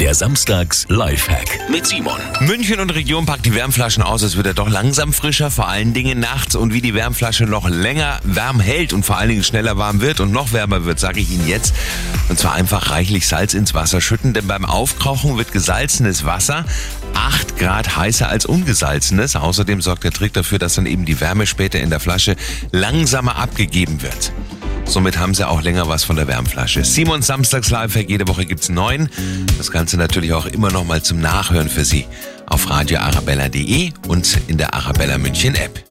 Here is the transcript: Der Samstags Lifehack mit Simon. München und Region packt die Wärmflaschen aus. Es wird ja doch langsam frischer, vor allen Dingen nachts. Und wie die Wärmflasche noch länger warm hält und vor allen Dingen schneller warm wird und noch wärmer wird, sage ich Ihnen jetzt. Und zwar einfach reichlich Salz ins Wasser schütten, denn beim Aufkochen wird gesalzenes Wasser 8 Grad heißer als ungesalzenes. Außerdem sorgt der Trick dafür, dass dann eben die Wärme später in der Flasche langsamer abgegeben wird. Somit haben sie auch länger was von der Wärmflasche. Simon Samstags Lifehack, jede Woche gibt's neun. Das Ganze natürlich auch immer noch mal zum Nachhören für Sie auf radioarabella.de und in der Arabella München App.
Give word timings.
Der 0.00 0.14
Samstags 0.14 0.86
Lifehack 0.88 1.58
mit 1.68 1.84
Simon. 1.84 2.20
München 2.40 2.78
und 2.78 2.94
Region 2.94 3.26
packt 3.26 3.44
die 3.44 3.54
Wärmflaschen 3.54 4.04
aus. 4.04 4.22
Es 4.22 4.36
wird 4.36 4.46
ja 4.46 4.52
doch 4.52 4.68
langsam 4.68 5.12
frischer, 5.12 5.50
vor 5.50 5.66
allen 5.66 5.92
Dingen 5.92 6.20
nachts. 6.20 6.54
Und 6.54 6.72
wie 6.72 6.80
die 6.80 6.94
Wärmflasche 6.94 7.46
noch 7.46 7.68
länger 7.68 8.20
warm 8.22 8.60
hält 8.60 8.92
und 8.92 9.04
vor 9.04 9.16
allen 9.16 9.30
Dingen 9.30 9.42
schneller 9.42 9.76
warm 9.76 10.00
wird 10.00 10.20
und 10.20 10.30
noch 10.30 10.52
wärmer 10.52 10.84
wird, 10.84 11.00
sage 11.00 11.18
ich 11.18 11.32
Ihnen 11.32 11.48
jetzt. 11.48 11.74
Und 12.28 12.38
zwar 12.38 12.54
einfach 12.54 12.90
reichlich 12.90 13.26
Salz 13.26 13.54
ins 13.54 13.74
Wasser 13.74 14.00
schütten, 14.00 14.34
denn 14.34 14.46
beim 14.46 14.64
Aufkochen 14.64 15.36
wird 15.36 15.50
gesalzenes 15.50 16.24
Wasser 16.24 16.64
8 17.14 17.58
Grad 17.58 17.96
heißer 17.96 18.28
als 18.28 18.46
ungesalzenes. 18.46 19.34
Außerdem 19.34 19.82
sorgt 19.82 20.04
der 20.04 20.12
Trick 20.12 20.32
dafür, 20.32 20.60
dass 20.60 20.76
dann 20.76 20.86
eben 20.86 21.06
die 21.06 21.20
Wärme 21.20 21.44
später 21.44 21.80
in 21.80 21.90
der 21.90 21.98
Flasche 21.98 22.36
langsamer 22.70 23.34
abgegeben 23.34 24.00
wird. 24.00 24.32
Somit 24.88 25.18
haben 25.18 25.34
sie 25.34 25.46
auch 25.46 25.60
länger 25.60 25.86
was 25.86 26.04
von 26.04 26.16
der 26.16 26.26
Wärmflasche. 26.26 26.82
Simon 26.82 27.20
Samstags 27.20 27.68
Lifehack, 27.68 28.08
jede 28.08 28.26
Woche 28.26 28.46
gibt's 28.46 28.70
neun. 28.70 29.10
Das 29.58 29.70
Ganze 29.70 29.98
natürlich 29.98 30.32
auch 30.32 30.46
immer 30.46 30.72
noch 30.72 30.84
mal 30.84 31.02
zum 31.02 31.20
Nachhören 31.20 31.68
für 31.68 31.84
Sie 31.84 32.06
auf 32.46 32.70
radioarabella.de 32.70 33.92
und 34.08 34.38
in 34.48 34.56
der 34.56 34.72
Arabella 34.72 35.18
München 35.18 35.54
App. 35.56 35.84